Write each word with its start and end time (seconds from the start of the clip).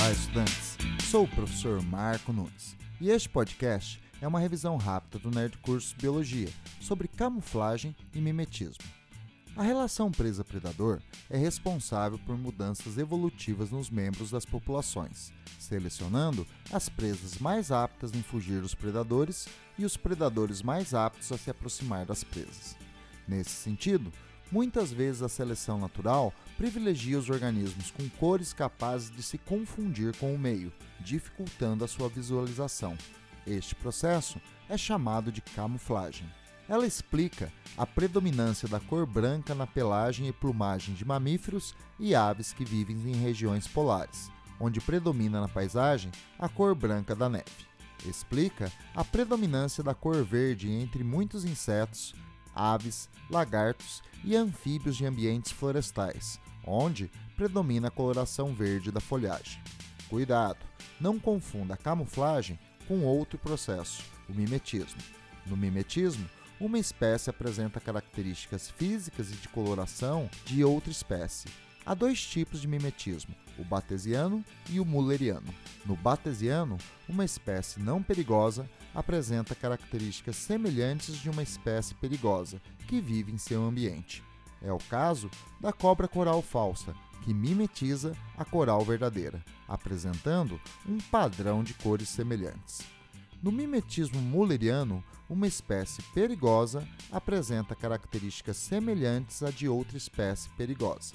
Olá, 0.00 0.12
estudantes! 0.12 0.78
Sou 1.10 1.24
o 1.24 1.28
professor 1.28 1.82
Marco 1.82 2.32
Nunes 2.32 2.76
e 3.00 3.10
este 3.10 3.28
podcast 3.28 4.00
é 4.20 4.28
uma 4.28 4.38
revisão 4.38 4.76
rápida 4.76 5.18
do 5.18 5.28
Nerd 5.28 5.58
Curso 5.58 5.96
Biologia 5.96 6.48
sobre 6.80 7.08
camuflagem 7.08 7.96
e 8.14 8.20
mimetismo. 8.20 8.84
A 9.56 9.62
relação 9.64 10.12
presa-predador 10.12 11.02
é 11.28 11.36
responsável 11.36 12.16
por 12.16 12.38
mudanças 12.38 12.96
evolutivas 12.96 13.72
nos 13.72 13.90
membros 13.90 14.30
das 14.30 14.44
populações, 14.44 15.32
selecionando 15.58 16.46
as 16.70 16.88
presas 16.88 17.38
mais 17.38 17.72
aptas 17.72 18.14
em 18.14 18.22
fugir 18.22 18.60
dos 18.60 18.76
predadores 18.76 19.48
e 19.76 19.84
os 19.84 19.96
predadores 19.96 20.62
mais 20.62 20.94
aptos 20.94 21.32
a 21.32 21.36
se 21.36 21.50
aproximar 21.50 22.06
das 22.06 22.22
presas. 22.22 22.76
Nesse 23.26 23.50
sentido, 23.50 24.12
Muitas 24.50 24.90
vezes 24.90 25.20
a 25.20 25.28
seleção 25.28 25.78
natural 25.78 26.32
privilegia 26.56 27.18
os 27.18 27.28
organismos 27.28 27.90
com 27.90 28.08
cores 28.08 28.54
capazes 28.54 29.14
de 29.14 29.22
se 29.22 29.36
confundir 29.36 30.16
com 30.16 30.34
o 30.34 30.38
meio, 30.38 30.72
dificultando 31.00 31.84
a 31.84 31.88
sua 31.88 32.08
visualização. 32.08 32.96
Este 33.46 33.74
processo 33.74 34.40
é 34.68 34.76
chamado 34.76 35.30
de 35.30 35.42
camuflagem. 35.42 36.26
Ela 36.66 36.86
explica 36.86 37.52
a 37.76 37.86
predominância 37.86 38.66
da 38.68 38.80
cor 38.80 39.06
branca 39.06 39.54
na 39.54 39.66
pelagem 39.66 40.28
e 40.28 40.32
plumagem 40.32 40.94
de 40.94 41.04
mamíferos 41.04 41.74
e 41.98 42.14
aves 42.14 42.52
que 42.52 42.64
vivem 42.64 42.96
em 42.96 43.16
regiões 43.16 43.66
polares, 43.66 44.30
onde 44.58 44.80
predomina 44.80 45.40
na 45.40 45.48
paisagem 45.48 46.10
a 46.38 46.48
cor 46.48 46.74
branca 46.74 47.14
da 47.14 47.28
neve. 47.28 47.68
Explica 48.06 48.72
a 48.94 49.04
predominância 49.04 49.82
da 49.82 49.94
cor 49.94 50.22
verde 50.24 50.70
entre 50.70 51.02
muitos 51.02 51.44
insetos, 51.44 52.14
aves, 52.58 53.08
lagartos 53.30 54.02
e 54.24 54.34
anfíbios 54.34 54.96
de 54.96 55.06
ambientes 55.06 55.52
florestais, 55.52 56.40
onde 56.66 57.10
predomina 57.36 57.86
a 57.86 57.90
coloração 57.90 58.52
verde 58.52 58.90
da 58.90 59.00
folhagem. 59.00 59.62
Cuidado, 60.10 60.58
não 61.00 61.18
confunda 61.18 61.74
a 61.74 61.76
camuflagem 61.76 62.58
com 62.88 63.04
outro 63.04 63.38
processo, 63.38 64.02
o 64.28 64.34
mimetismo. 64.34 65.00
No 65.46 65.56
mimetismo, 65.56 66.28
uma 66.60 66.78
espécie 66.78 67.30
apresenta 67.30 67.78
características 67.78 68.68
físicas 68.68 69.30
e 69.30 69.36
de 69.36 69.48
coloração 69.48 70.28
de 70.44 70.64
outra 70.64 70.90
espécie. 70.90 71.48
Há 71.86 71.94
dois 71.94 72.20
tipos 72.26 72.60
de 72.60 72.66
mimetismo, 72.66 73.34
o 73.58 73.64
batesiano 73.64 74.44
e 74.70 74.80
o 74.80 74.84
mulleriano. 74.84 75.52
No 75.84 75.96
batesiano, 75.96 76.78
uma 77.08 77.24
espécie 77.24 77.80
não 77.80 78.02
perigosa 78.02 78.68
apresenta 78.94 79.54
características 79.54 80.36
semelhantes 80.36 81.16
de 81.16 81.28
uma 81.28 81.42
espécie 81.42 81.94
perigosa 81.94 82.60
que 82.86 83.00
vive 83.00 83.32
em 83.32 83.38
seu 83.38 83.62
ambiente. 83.64 84.22
É 84.62 84.72
o 84.72 84.78
caso 84.78 85.30
da 85.60 85.72
cobra 85.72 86.08
coral 86.08 86.42
falsa, 86.42 86.94
que 87.22 87.34
mimetiza 87.34 88.16
a 88.36 88.44
coral 88.44 88.84
verdadeira, 88.84 89.44
apresentando 89.68 90.60
um 90.86 90.98
padrão 90.98 91.62
de 91.62 91.74
cores 91.74 92.08
semelhantes. 92.08 92.80
No 93.42 93.52
mimetismo 93.52 94.20
mulleriano, 94.20 95.04
uma 95.28 95.46
espécie 95.46 96.02
perigosa 96.14 96.86
apresenta 97.12 97.74
características 97.74 98.56
semelhantes 98.56 99.42
à 99.42 99.50
de 99.50 99.68
outra 99.68 99.96
espécie 99.96 100.48
perigosa. 100.50 101.14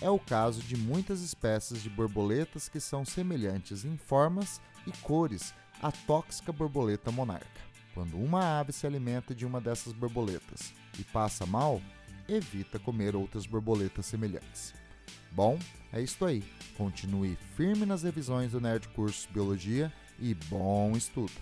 É 0.00 0.10
o 0.10 0.18
caso 0.18 0.60
de 0.60 0.76
muitas 0.76 1.22
espécies 1.22 1.82
de 1.82 1.88
borboletas 1.88 2.68
que 2.68 2.80
são 2.80 3.04
semelhantes 3.04 3.84
em 3.84 3.96
formas 3.96 4.60
e 4.86 4.92
cores 4.98 5.54
à 5.82 5.90
tóxica 5.90 6.52
borboleta 6.52 7.10
monarca. 7.10 7.66
Quando 7.94 8.18
uma 8.18 8.60
ave 8.60 8.72
se 8.72 8.86
alimenta 8.86 9.34
de 9.34 9.46
uma 9.46 9.58
dessas 9.58 9.94
borboletas 9.94 10.74
e 10.98 11.04
passa 11.04 11.46
mal, 11.46 11.80
evita 12.28 12.78
comer 12.78 13.16
outras 13.16 13.46
borboletas 13.46 14.04
semelhantes. 14.04 14.74
Bom, 15.32 15.58
é 15.90 16.02
isso 16.02 16.24
aí. 16.26 16.44
Continue 16.76 17.38
firme 17.56 17.86
nas 17.86 18.02
revisões 18.02 18.52
do 18.52 18.60
Nerd 18.60 18.88
Curso 18.88 19.28
Biologia 19.32 19.90
e 20.18 20.34
bom 20.34 20.92
estudo! 20.94 21.32